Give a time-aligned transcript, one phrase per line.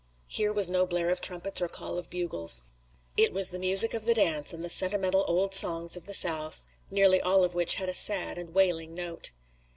[0.25, 2.61] Here was no blare of trumpets or call of bugles.
[3.17, 6.65] It was the music of the dance and the sentimental old songs of the South,
[6.89, 9.29] nearly all of which had a sad and wailing note.